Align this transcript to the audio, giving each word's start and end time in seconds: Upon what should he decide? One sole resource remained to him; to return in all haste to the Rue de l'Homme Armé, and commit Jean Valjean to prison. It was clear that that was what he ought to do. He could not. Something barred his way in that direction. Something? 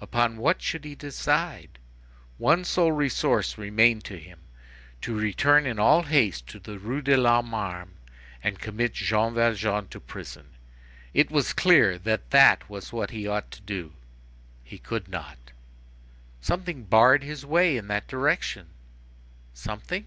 Upon 0.00 0.36
what 0.36 0.62
should 0.62 0.84
he 0.84 0.94
decide? 0.94 1.80
One 2.38 2.62
sole 2.64 2.92
resource 2.92 3.58
remained 3.58 4.04
to 4.04 4.16
him; 4.16 4.38
to 5.00 5.16
return 5.18 5.66
in 5.66 5.80
all 5.80 6.02
haste 6.02 6.46
to 6.50 6.60
the 6.60 6.78
Rue 6.78 7.02
de 7.02 7.16
l'Homme 7.16 7.50
Armé, 7.50 7.88
and 8.40 8.60
commit 8.60 8.94
Jean 8.94 9.34
Valjean 9.34 9.88
to 9.88 9.98
prison. 9.98 10.50
It 11.12 11.28
was 11.32 11.52
clear 11.52 11.98
that 11.98 12.30
that 12.30 12.70
was 12.70 12.92
what 12.92 13.10
he 13.10 13.26
ought 13.26 13.50
to 13.50 13.62
do. 13.62 13.94
He 14.62 14.78
could 14.78 15.08
not. 15.08 15.50
Something 16.40 16.84
barred 16.84 17.24
his 17.24 17.44
way 17.44 17.76
in 17.76 17.88
that 17.88 18.06
direction. 18.06 18.68
Something? 19.54 20.06